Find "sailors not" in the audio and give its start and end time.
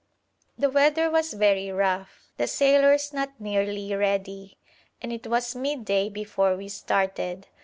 2.47-3.39